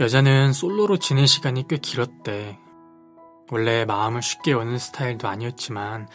여자는 0.00 0.54
솔로로 0.54 0.96
지낸 0.96 1.26
시간이 1.26 1.68
꽤 1.68 1.76
길었대. 1.76 2.58
원래 3.50 3.84
마음을 3.84 4.22
쉽게 4.22 4.52
여는 4.52 4.78
스타일도 4.78 5.28
아니었지만 5.28 6.08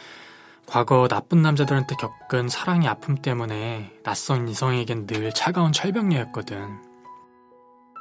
과거 0.66 1.08
나쁜 1.08 1.44
남자들한테 1.44 1.96
겪은 1.96 2.50
사랑의 2.50 2.88
아픔 2.88 3.16
때문에 3.16 3.92
낯선 4.04 4.48
이성에겐 4.48 5.06
늘 5.06 5.32
차가운 5.34 5.72
철벽녀였거든. 5.72 6.82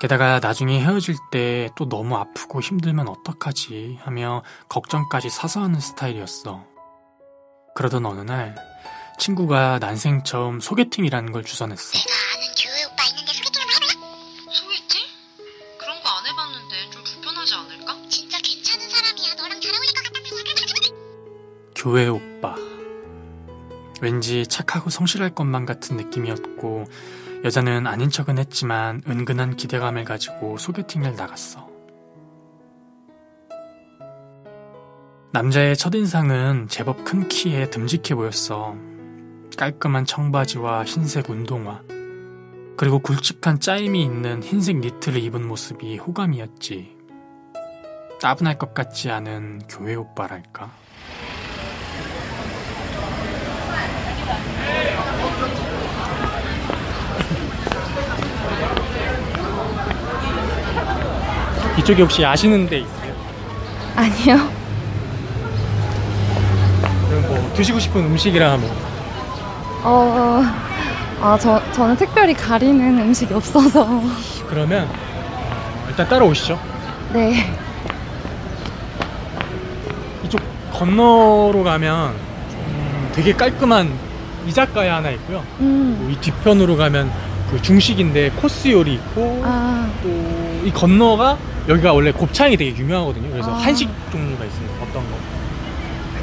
게다가 0.00 0.41
나중에 0.41 0.81
헤어질 0.81 1.17
때 1.31 1.68
또 1.77 1.87
너무 1.87 2.16
아프고 2.16 2.62
힘들면 2.62 3.07
어떡하지 3.07 3.98
하며 4.03 4.43
걱정까지 4.71 5.29
사서 5.29 5.62
하는 5.62 5.80
스타일이었어. 5.80 6.64
그러던 7.75 8.07
어느 8.07 8.21
날 8.21 8.55
친구가 9.19 9.80
난생 9.80 10.22
처음 10.25 10.61
소개팅이라는 10.61 11.30
걸 11.30 11.44
주선했어. 11.44 11.99
교회 21.84 22.08
오빠. 22.08 22.56
왠지 24.00 24.46
착하고 24.46 24.88
성실할 24.88 25.34
것만 25.34 25.66
같은 25.66 25.98
느낌이었고, 25.98 26.86
여자는 27.44 27.86
아닌 27.86 28.08
척은 28.08 28.38
했지만 28.38 29.02
은근한 29.07 29.57
기대감을 29.57 30.04
가지고 30.04 30.57
소개팅을 30.57 31.14
나갔어. 31.14 31.68
남자의 35.33 35.77
첫인상은 35.77 36.69
제법 36.69 37.05
큰 37.05 37.28
키에 37.28 37.69
듬직해 37.69 38.14
보였어. 38.14 38.74
깔끔한 39.58 40.06
청바지와 40.06 40.84
흰색 40.84 41.28
운동화, 41.28 41.82
그리고 42.78 42.98
굵직한 42.98 43.60
짜임이 43.60 44.02
있는 44.02 44.42
흰색 44.42 44.78
니트를 44.78 45.22
입은 45.22 45.46
모습이 45.46 45.98
호감이었지. 45.98 46.96
따분할 48.22 48.56
것 48.56 48.72
같지 48.72 49.10
않은 49.10 49.60
교회 49.69 49.94
오빠랄까. 49.94 50.82
이쪽에 61.78 62.03
혹시 62.03 62.25
아시는 62.25 62.66
데 62.66 62.78
있어요? 62.78 63.12
아니요. 63.97 64.50
그럼 67.08 67.27
뭐 67.28 67.53
드시고 67.55 67.78
싶은 67.78 68.05
음식이랑 68.05 68.61
뭐 68.61 68.70
어, 69.84 70.42
아, 71.20 71.38
저, 71.38 71.61
저는 71.72 71.97
특별히 71.97 72.33
가리는 72.33 72.98
음식이 72.98 73.34
없어서. 73.34 73.86
그러면 74.48 74.88
어, 74.88 75.86
일단 75.88 76.09
따라오시죠. 76.09 76.59
네. 77.12 77.34
이쪽 80.25 80.41
건너로 80.72 81.62
가면 81.64 82.14
음, 82.66 83.12
되게 83.14 83.34
깔끔한 83.34 83.98
이자카야 84.48 84.97
하나 84.97 85.11
있고요. 85.11 85.45
음. 85.61 85.97
뭐 86.00 86.11
이 86.11 86.17
뒤편으로 86.20 86.77
가면 86.77 87.11
그 87.50 87.61
중식인데 87.62 88.31
코스 88.37 88.69
요리 88.73 88.95
있고 88.95 89.42
아, 89.45 89.89
또 90.03 90.09
이 90.64 90.70
건너가 90.73 91.37
여기가 91.69 91.92
원래 91.92 92.11
곱창이 92.11 92.56
되게 92.56 92.75
유명하거든요. 92.75 93.31
그래서 93.31 93.50
아. 93.53 93.59
한식 93.59 93.89
종류가 94.11 94.45
있어요. 94.47 94.67
어떤 94.81 95.03
거? 95.11 95.19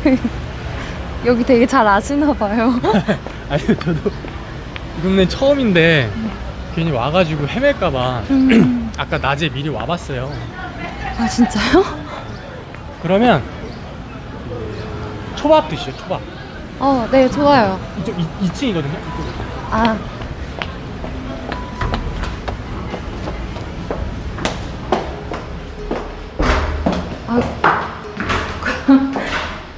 여기 1.28 1.44
되게 1.44 1.68
잘 1.68 1.86
아시나 1.88 2.34
봐요. 2.34 2.74
아니 3.50 3.64
저도 3.64 4.10
이 4.98 5.02
동네 5.04 5.28
처음인데 5.28 6.10
괜히 6.74 6.90
와가지고 6.92 7.48
헤맬까봐 7.48 8.24
음. 8.32 8.92
아까 8.98 9.20
낮에 9.20 9.50
미리 9.50 9.70
와봤어요. 9.70 10.32
아, 11.20 11.28
진짜요? 11.28 11.86
그러면 13.04 13.44
초밥 15.36 15.70
드시죠. 15.70 15.96
초밥. 15.98 16.20
어, 16.84 17.08
네, 17.12 17.30
좋아요. 17.30 17.80
이쪽 18.00 18.20
2, 18.20 18.24
2층이거든요. 18.48 18.98
아. 19.70 19.96
아, 27.28 27.40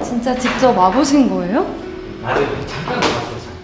진짜 0.02 0.34
직접 0.38 0.70
와보신 0.74 1.28
거예요? 1.28 1.64
낮에 2.22 2.66
잠깐 2.66 2.94
와봤어요. 2.96 3.54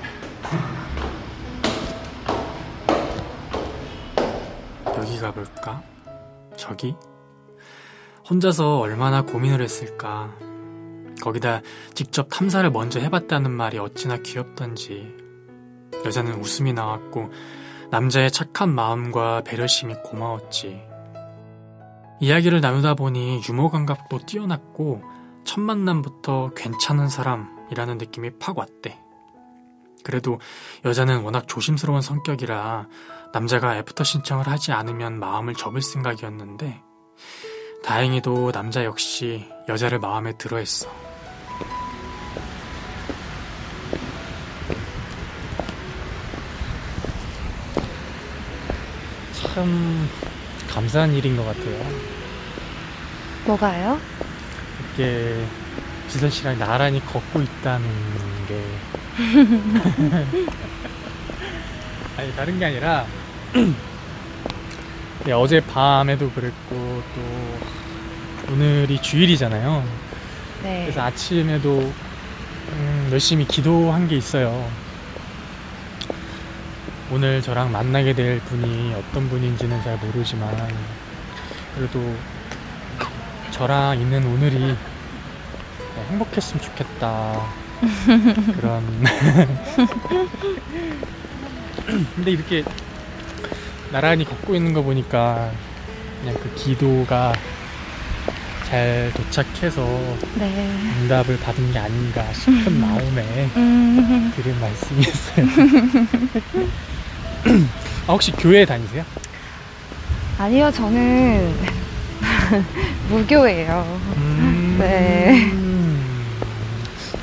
여기 4.99 5.19
가볼까? 5.19 5.83
저기? 6.59 6.95
혼자서 8.29 8.81
얼마나 8.81 9.23
고민을 9.23 9.63
했을까? 9.63 10.29
거기다 11.21 11.63
직접 11.95 12.29
탐사를 12.31 12.69
먼저 12.71 13.01
해봤다는 13.01 13.51
말이 13.51 13.79
어찌나 13.79 14.17
귀엽던지. 14.19 15.15
여자는 16.05 16.41
웃음이 16.41 16.73
나왔고, 16.73 17.31
남자의 17.91 18.31
착한 18.31 18.75
마음과 18.75 19.43
배려심이 19.45 19.95
고마웠지. 20.05 20.81
이야기를 22.21 22.61
나누다 22.61 22.95
보니 22.95 23.43
유머 23.49 23.69
감각도 23.71 24.19
뛰어났고, 24.27 25.03
첫 25.45 25.61
만남부터 25.61 26.53
괜찮은 26.55 27.09
사람이라는 27.09 27.99
느낌이 27.99 28.39
팍 28.39 28.59
왔대. 28.59 28.99
그래도 30.05 30.39
여자는 30.85 31.23
워낙 31.23 31.47
조심스러운 31.49 32.01
성격이라 32.01 32.87
남자가 33.33 33.77
애프터 33.79 34.05
신청을 34.05 34.49
하지 34.49 34.73
않으면 34.73 35.19
마음을 35.19 35.55
접을 35.55 35.83
생각이었는데, 35.83 36.83
다행히도 37.83 38.53
남자 38.53 38.85
역시 38.85 39.49
여자를 39.69 39.99
마음에 39.99 40.37
들어 40.37 40.59
했어. 40.59 40.91
참 49.55 50.09
감사한 50.69 51.15
일인 51.15 51.35
것 51.35 51.45
같아요. 51.45 51.81
뭐가요? 53.47 54.01
이렇게 54.79 55.49
지선 56.07 56.31
씨랑 56.31 56.59
나란히 56.59 57.05
걷고 57.05 57.43
있다는 57.43 58.47
게 58.47 58.81
아니 62.17 62.33
다른 62.33 62.59
게 62.59 62.65
아니라 62.65 63.09
네, 65.25 65.33
어제 65.33 65.61
밤에도 65.61 66.31
그랬고 66.31 67.03
또 67.13 67.61
오늘이 68.49 68.99
주일이잖아요. 69.01 69.85
네. 70.63 70.83
그래서 70.85 71.03
아침에도 71.03 71.95
음, 72.73 73.09
열심히 73.11 73.45
기도한 73.47 74.07
게 74.07 74.17
있어요. 74.17 74.73
오늘 77.13 77.43
저랑 77.43 77.73
만나게 77.73 78.15
될 78.15 78.39
분이 78.41 78.95
어떤 78.95 79.29
분인지는 79.29 79.83
잘 79.83 79.97
모르지만 79.97 80.69
그래도 81.75 82.17
저랑 83.51 84.01
있는 84.01 84.25
오늘이 84.27 84.77
네, 85.97 86.05
행복했으면 86.05 86.61
좋겠다. 86.61 87.53
그런. 88.55 89.03
근데 92.15 92.31
이렇게 92.31 92.63
나란히 93.91 94.25
걷고 94.25 94.55
있는 94.55 94.73
거 94.73 94.83
보니까 94.83 95.53
그냥 96.21 96.37
그 96.37 96.55
기도가 96.55 97.33
잘 98.63 99.11
도착해서 99.17 100.17
네. 100.37 100.79
응답을 100.95 101.39
받은 101.39 101.73
게 101.73 101.79
아닌가 101.81 102.33
싶은 102.33 102.79
마음에 102.79 103.51
음. 103.57 104.31
드린 104.33 104.61
말씀이었어요. 104.61 105.47
아, 108.07 108.13
혹시 108.13 108.33
교회 108.37 108.65
다니세요? 108.65 109.05
아니요, 110.37 110.71
저는 110.71 111.61
무교예요. 113.03 114.01
음, 114.17 114.79
네. 114.79 115.31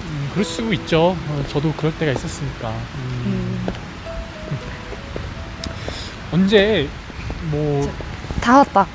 음, 0.06 0.28
그럴 0.30 0.44
수 0.44 0.74
있죠. 0.74 1.18
어, 1.28 1.44
저도 1.44 1.74
그럴 1.74 1.94
때가 1.94 2.12
있었으니까. 2.12 2.88
음, 2.96 3.74
음. 4.52 4.58
언제 6.32 6.92
뭐 7.42 7.82
다 8.40 8.60
왔다. 8.60 8.88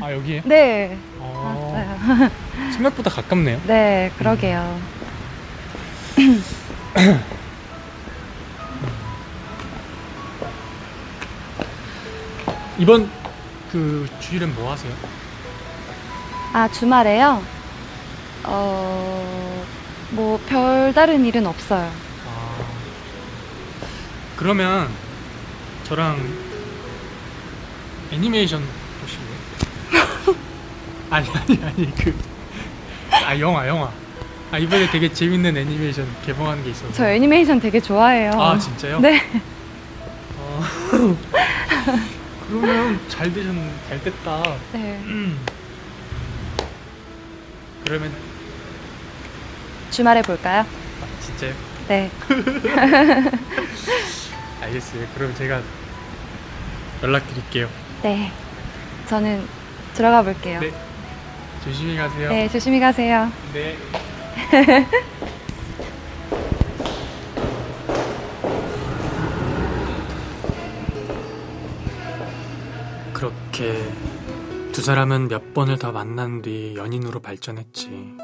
아 0.00 0.12
여기에? 0.12 0.42
네. 0.46 1.02
어, 1.18 1.70
왔어요. 1.74 1.98
생각보다 2.72 3.10
가깝네요. 3.10 3.60
네, 3.64 4.10
그러게요. 4.16 4.80
이번 12.78 13.10
그 13.68 14.06
주일은 14.18 14.54
뭐 14.54 14.70
하세요? 14.70 14.98
아, 16.52 16.68
주말에요? 16.68 17.46
어, 18.46 19.66
뭐, 20.10 20.38
별다른 20.46 21.24
일은 21.24 21.46
없어요. 21.46 21.94
아, 22.24 22.80
그러면 24.36 24.96
저랑 25.82 26.32
애니메이션 28.10 28.72
혹시 29.00 29.20
아니 31.10 31.28
아니 31.28 31.62
아니 31.62 31.94
그 31.94 32.34
아 33.26 33.38
영화 33.38 33.66
영화 33.68 33.94
아 34.50 34.58
이번에 34.58 34.88
되게 34.90 35.10
재밌는 35.10 35.56
애니메이션 35.56 36.14
개봉하는 36.22 36.62
게 36.62 36.70
있어서 36.70 36.92
저 36.92 37.08
애니메이션 37.08 37.58
되게 37.58 37.80
좋아해요. 37.80 38.30
아 38.32 38.58
진짜요? 38.58 39.00
네. 39.00 39.18
어, 40.36 40.60
그러면 42.60 43.00
잘 43.08 43.32
되셨 43.32 43.52
잘 43.88 44.00
됐다 44.00 44.54
네. 44.72 44.78
음. 44.78 45.40
그러면 47.84 48.12
주말에 49.90 50.22
볼까요? 50.22 50.60
아, 50.60 51.06
진짜요? 51.20 51.52
네. 51.88 52.08
알겠어요 54.60 55.08
그럼 55.14 55.34
제가 55.34 55.62
연락드릴게요 57.02 57.68
네. 58.04 58.30
저는 59.08 59.44
들어가 59.94 60.22
볼게요. 60.22 60.60
네 60.60 60.72
조심히 61.64 61.96
가세요 61.96 62.28
네, 62.30 62.48
조심히 62.48 62.78
가세요. 62.78 63.32
네. 63.52 63.76
그렇게 73.54 74.72
두 74.72 74.82
사람은 74.82 75.28
몇 75.28 75.54
번을 75.54 75.78
더 75.78 75.92
만난 75.92 76.42
뒤 76.42 76.74
연인으로 76.76 77.20
발전했지. 77.20 78.16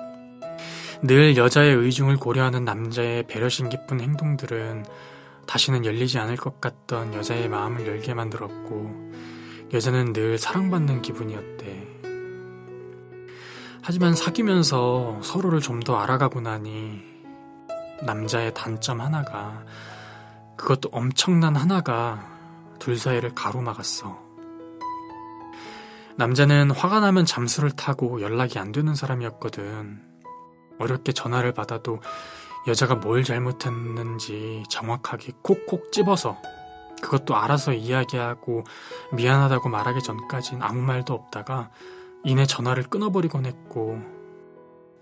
늘 1.02 1.36
여자의 1.36 1.72
의중을 1.72 2.16
고려하는 2.16 2.64
남자의 2.64 3.28
배려심 3.28 3.68
깊은 3.68 4.00
행동들은 4.00 4.84
다시는 5.46 5.84
열리지 5.84 6.18
않을 6.18 6.36
것 6.36 6.60
같던 6.60 7.14
여자의 7.14 7.48
마음을 7.48 7.86
열게 7.86 8.12
만들었고, 8.12 9.12
여자는 9.72 10.12
늘 10.12 10.36
사랑받는 10.36 11.00
기분이었대. 11.00 11.86
하지만 13.82 14.14
사귀면서 14.16 15.20
서로를 15.22 15.60
좀 15.60 15.80
더 15.80 15.96
알아가고 15.96 16.40
나니 16.40 17.00
남자의 18.02 18.52
단점 18.52 19.00
하나가 19.00 19.64
그것도 20.56 20.88
엄청난 20.90 21.54
하나가 21.54 22.28
둘 22.80 22.98
사이를 22.98 23.34
가로막았어. 23.34 24.29
남자는 26.20 26.70
화가 26.70 27.00
나면 27.00 27.24
잠수를 27.24 27.70
타고 27.70 28.20
연락이 28.20 28.58
안 28.58 28.72
되는 28.72 28.94
사람이었거든. 28.94 30.02
어렵게 30.78 31.12
전화를 31.12 31.54
받아도 31.54 31.98
여자가 32.66 32.96
뭘 32.96 33.24
잘못했는지 33.24 34.62
정확하게 34.68 35.32
콕콕 35.40 35.90
집어서 35.92 36.36
그것도 37.00 37.36
알아서 37.36 37.72
이야기하고 37.72 38.64
미안하다고 39.14 39.70
말하기 39.70 40.02
전까진 40.02 40.60
아무 40.60 40.82
말도 40.82 41.14
없다가 41.14 41.70
이내 42.22 42.44
전화를 42.44 42.82
끊어버리곤 42.82 43.46
했고 43.46 43.98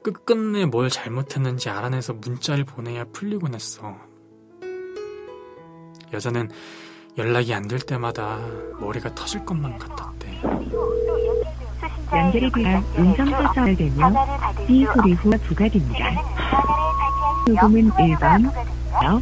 끝끝내 0.04 0.66
뭘 0.66 0.88
잘못했는지 0.88 1.68
알아내서 1.68 2.12
문자를 2.12 2.64
보내야 2.64 3.06
풀리곤 3.06 3.56
했어. 3.56 3.96
여자는 6.12 6.48
연락이 7.16 7.52
안 7.52 7.66
될 7.66 7.80
때마다 7.80 8.38
머리가 8.78 9.12
터질 9.16 9.44
것만 9.44 9.78
같았대. 9.78 10.42
연결이 12.12 12.50
되어 12.50 12.78
음성서 12.98 13.52
서열되며 13.54 14.12
이 14.68 14.86
소리 14.86 15.12
후가 15.14 15.36
부과됩니다. 15.38 16.10
요금은 17.48 17.90
1번, 17.90 18.52
너, 19.02 19.20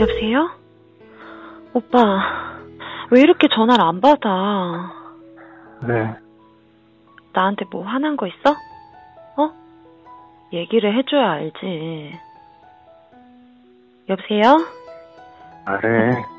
여보세요? 0.00 0.50
오빠, 1.72 2.58
왜 3.10 3.20
이렇게 3.20 3.48
전화를 3.48 3.84
안 3.84 4.00
받아? 4.00 4.92
네, 5.86 6.14
나한테 7.32 7.64
뭐 7.70 7.84
화난 7.84 8.16
거 8.16 8.26
있어? 8.26 8.50
어? 9.36 9.50
얘기를 10.52 10.96
해줘야 10.96 11.32
알지. 11.32 12.18
여보세요? 14.08 14.56
말해. 15.66 16.37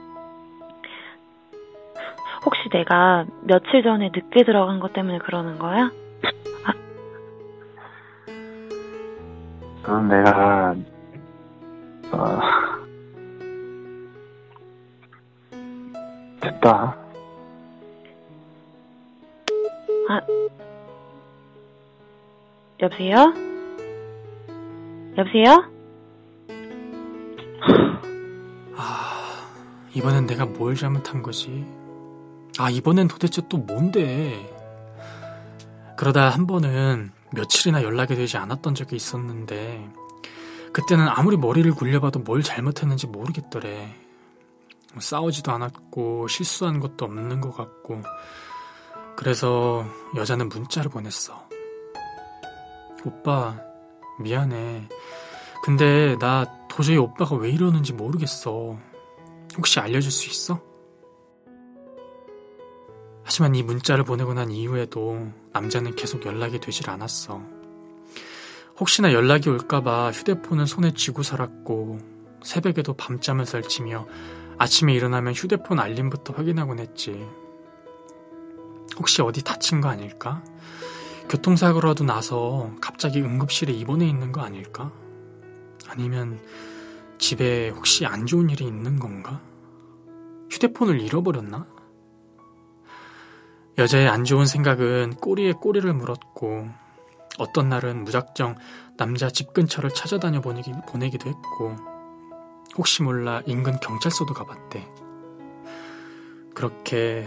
혹시 2.59 2.69
내가 2.69 3.25
며칠 3.43 3.83
전에 3.83 4.11
늦게 4.13 4.43
들어간 4.43 4.81
것 4.81 4.91
때문에 4.91 5.19
그러는 5.19 5.57
거야? 5.57 5.91
그럼 9.81 10.09
내가, 10.09 10.75
어, 12.11 12.39
됐다. 16.41 16.97
여보세요? 22.81 23.33
여보세요? 25.17 25.71
아, 28.75 29.49
이번엔 29.93 30.27
내가 30.27 30.45
뭘 30.45 30.75
잘못한 30.75 31.21
거지? 31.21 31.78
아, 32.59 32.69
이번엔 32.69 33.07
도대체 33.07 33.41
또 33.47 33.57
뭔데? 33.57 34.53
그러다 35.95 36.27
한 36.27 36.45
번은 36.45 37.09
며칠이나 37.31 37.83
연락이 37.83 38.15
되지 38.15 38.35
않았던 38.35 38.75
적이 38.75 38.97
있었는데, 38.97 39.89
그때는 40.73 41.07
아무리 41.07 41.37
머리를 41.37 41.71
굴려봐도 41.73 42.19
뭘 42.19 42.43
잘못했는지 42.43 43.07
모르겠더래. 43.07 43.95
싸우지도 44.99 45.53
않았고, 45.53 46.27
실수한 46.27 46.81
것도 46.81 47.05
없는 47.05 47.39
것 47.39 47.55
같고, 47.55 48.01
그래서 49.15 49.85
여자는 50.17 50.49
문자를 50.49 50.91
보냈어. 50.91 51.47
오빠, 53.05 53.57
미안해. 54.19 54.89
근데 55.63 56.17
나 56.19 56.45
도저히 56.67 56.97
오빠가 56.97 57.37
왜 57.37 57.51
이러는지 57.51 57.93
모르겠어. 57.93 58.77
혹시 59.57 59.79
알려줄 59.79 60.11
수 60.11 60.27
있어? 60.27 60.68
하지만 63.29 63.53
이 63.53 63.61
문자를 63.61 64.05
보내고 64.05 64.33
난 64.33 64.49
이후에도 64.49 65.31
남자는 65.53 65.95
계속 65.95 66.25
연락이 66.25 66.59
되질 66.59 66.89
않았어. 66.89 67.39
혹시나 68.79 69.13
연락이 69.13 69.49
올까봐 69.49 70.09
휴대폰을 70.09 70.65
손에 70.65 70.95
쥐고 70.95 71.21
살았고, 71.21 71.99
새벽에도 72.41 72.93
밤잠을 72.93 73.45
설치며 73.45 74.07
아침에 74.57 74.95
일어나면 74.95 75.35
휴대폰 75.35 75.79
알림부터 75.79 76.33
확인하곤 76.33 76.79
했지. 76.79 77.23
혹시 78.97 79.21
어디 79.21 79.43
다친 79.43 79.79
거 79.79 79.89
아닐까? 79.89 80.43
교통사고라도 81.29 82.05
나서 82.05 82.71
갑자기 82.81 83.21
응급실에 83.21 83.71
입원해 83.71 84.09
있는 84.09 84.31
거 84.31 84.41
아닐까? 84.41 84.91
아니면 85.87 86.39
집에 87.19 87.69
혹시 87.69 88.07
안 88.07 88.25
좋은 88.25 88.49
일이 88.49 88.65
있는 88.65 88.97
건가? 88.97 89.39
휴대폰을 90.49 90.99
잃어버렸나? 90.99 91.78
여자의 93.79 94.09
안 94.09 94.25
좋은 94.25 94.45
생각은 94.45 95.13
꼬리에 95.21 95.53
꼬리를 95.53 95.91
물었고, 95.93 96.67
어떤 97.37 97.69
날은 97.69 98.03
무작정 98.03 98.55
남자 98.97 99.29
집 99.29 99.53
근처를 99.53 99.91
찾아다녀 99.91 100.41
보내기, 100.41 100.73
보내기도 100.89 101.29
했고, 101.29 101.77
혹시 102.77 103.03
몰라 103.03 103.41
인근 103.45 103.79
경찰서도 103.79 104.33
가봤대. 104.33 104.85
그렇게 106.53 107.25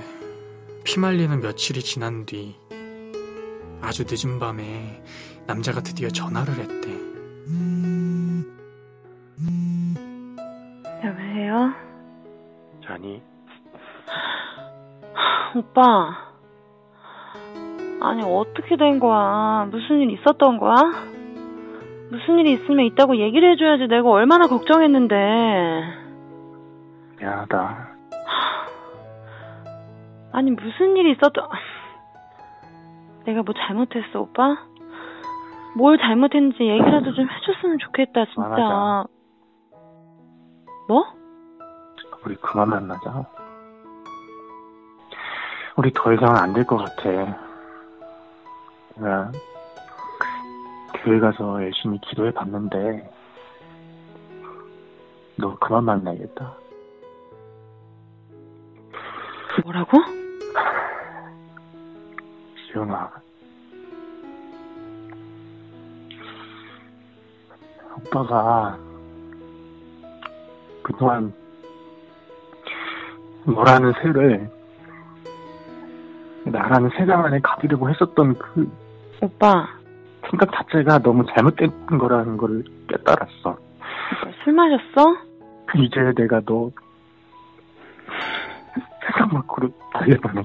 피말리는 0.84 1.40
며칠이 1.40 1.80
지난 1.80 2.26
뒤, 2.26 2.54
아주 3.80 4.04
늦은 4.06 4.38
밤에 4.38 5.02
남자가 5.46 5.80
드디어 5.80 6.10
전화를 6.10 6.54
했대. 6.58 6.92
여보세요? 11.02 11.72
자니? 12.86 13.22
오빠. 15.54 16.21
아니, 18.04 18.20
어떻게 18.22 18.76
된 18.76 18.98
거야? 18.98 19.68
무슨 19.70 20.00
일 20.00 20.10
있었던 20.10 20.58
거야? 20.58 20.74
무슨 22.10 22.38
일이 22.38 22.52
있으면 22.52 22.84
있다고 22.86 23.16
얘기를 23.16 23.52
해줘야지 23.52 23.86
내가 23.86 24.10
얼마나 24.10 24.48
걱정했는데. 24.48 25.14
미안하다. 27.20 27.88
아니, 30.32 30.50
무슨 30.50 30.96
일이 30.96 31.12
있었던, 31.12 31.46
내가 33.24 33.42
뭐 33.42 33.54
잘못했어, 33.54 34.20
오빠? 34.20 34.56
뭘 35.76 35.96
잘못했는지 35.98 36.64
얘기라도 36.64 37.14
좀 37.14 37.28
해줬으면 37.30 37.78
좋겠다, 37.78 38.24
진짜. 38.26 38.42
그만하자. 38.42 39.04
뭐? 40.88 41.04
우리 42.26 42.34
그만 42.36 42.68
만나자. 42.68 43.24
우리 45.76 45.92
더 45.92 46.12
이상은 46.12 46.36
안될 46.36 46.66
것 46.66 46.76
같아. 46.76 47.51
내가 48.96 49.32
교회 51.02 51.18
가서 51.18 51.62
열심히 51.62 51.98
기도해 52.00 52.32
봤는데, 52.32 53.10
너 55.36 55.56
그만 55.58 55.84
만나야겠다. 55.84 56.56
뭐라고? 59.64 59.98
지영아. 62.72 63.10
오빠가 67.96 68.78
그동안 70.82 71.32
너라는 73.44 73.92
새를 73.94 74.61
나라는 76.44 76.90
세상 76.96 77.24
안에 77.24 77.40
가두려고 77.42 77.88
했었던 77.90 78.34
그 78.38 78.70
오빠, 79.20 79.68
생각 80.28 80.50
자체가 80.52 80.98
너무 80.98 81.24
잘못된 81.34 81.86
거라는 81.86 82.36
걸 82.36 82.64
깨달았어. 82.88 83.50
오빠 83.50 84.30
술 84.42 84.52
마셨어? 84.52 85.16
이제 85.76 86.12
내가 86.16 86.40
너 86.44 86.70
세상 89.06 89.28
밖으로 89.30 89.70
달려보내. 89.92 90.42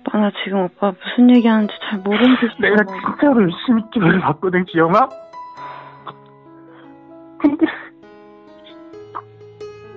오빠 0.00 0.18
나 0.18 0.30
지금 0.42 0.64
오빠 0.64 0.92
무슨 0.92 1.34
얘기하는지 1.36 1.74
잘 1.88 1.98
모르겠어. 2.00 2.54
내가 2.60 2.84
진짜로 2.84 3.42
열심히 3.42 3.82
교회를 3.92 4.20
봤거든, 4.20 4.64
지영아? 4.66 5.08
근데, 7.38 7.66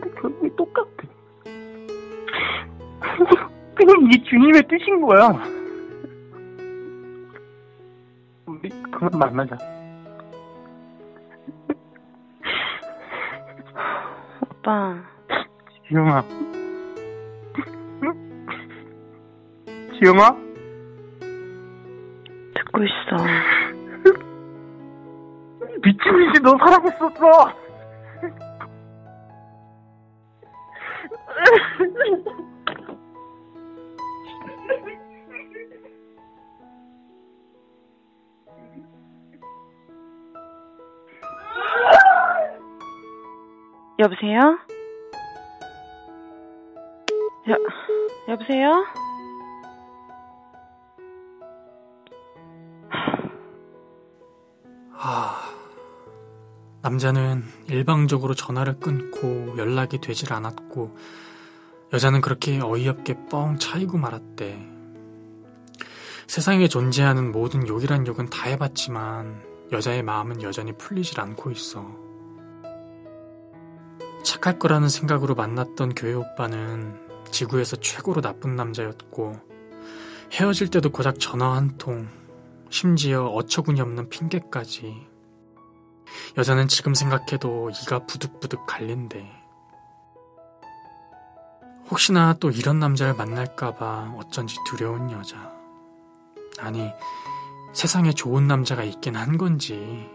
근데 0.01 0.21
결국에 0.21 0.49
똑같 0.57 0.78
주님의 4.29 4.61
뜻인 4.67 5.01
거야. 5.01 5.29
우리 8.45 8.69
그만 8.91 9.17
만나자. 9.17 9.57
오빠, 14.41 14.95
지영아. 15.87 16.23
응? 18.03 18.45
지영아? 19.97 20.37
듣고 22.53 22.83
있어. 22.83 23.25
미친듯이 25.81 26.41
너 26.43 26.55
사랑했었어! 26.57 27.68
여보세요? 44.09 44.57
여, 47.47 48.31
여보세요? 48.33 48.85
아, 54.93 55.39
남자는 56.81 57.43
일방적으로 57.67 58.33
전화를 58.33 58.79
끊고 58.79 59.55
연락이 59.57 59.99
되질 59.99 60.33
않았고, 60.33 60.97
여자는 61.93 62.21
그렇게 62.21 62.59
어이없게 62.59 63.27
뻥 63.29 63.57
차이고 63.59 63.99
말았대. 63.99 64.67
세상에 66.25 66.67
존재하는 66.67 67.31
모든 67.31 67.67
욕이란 67.67 68.07
욕은 68.07 68.31
다 68.31 68.49
해봤지만, 68.49 69.43
여자의 69.71 70.01
마음은 70.01 70.41
여전히 70.41 70.73
풀리질 70.73 71.19
않고 71.19 71.51
있어. 71.51 72.08
착할 74.23 74.59
거라는 74.59 74.89
생각으로 74.89 75.35
만났던 75.35 75.95
교회 75.95 76.13
오빠는 76.13 77.07
지구에서 77.31 77.77
최고로 77.77 78.21
나쁜 78.21 78.55
남자였고, 78.55 79.39
헤어질 80.31 80.69
때도 80.69 80.91
고작 80.91 81.19
전화 81.19 81.55
한 81.55 81.77
통, 81.77 82.07
심지어 82.69 83.25
어처구니 83.25 83.81
없는 83.81 84.09
핑계까지. 84.09 85.07
여자는 86.37 86.67
지금 86.67 86.93
생각해도 86.93 87.69
이가 87.69 88.05
부득부득 88.05 88.65
갈린대. 88.65 89.25
혹시나 91.89 92.35
또 92.39 92.51
이런 92.51 92.79
남자를 92.79 93.15
만날까봐 93.15 94.15
어쩐지 94.17 94.57
두려운 94.67 95.11
여자. 95.11 95.51
아니, 96.59 96.91
세상에 97.73 98.11
좋은 98.11 98.47
남자가 98.47 98.83
있긴 98.83 99.15
한 99.15 99.37
건지, 99.37 100.07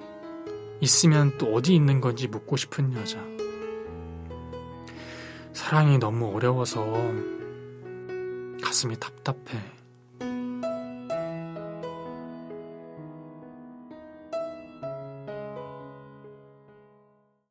있으면 0.80 1.36
또 1.38 1.54
어디 1.54 1.74
있는 1.74 2.00
건지 2.00 2.28
묻고 2.28 2.56
싶은 2.56 2.92
여자. 2.94 3.33
사랑이 5.54 5.98
너무 5.98 6.34
어려워서 6.34 6.84
가슴이 8.62 8.96
답답해. 8.98 9.73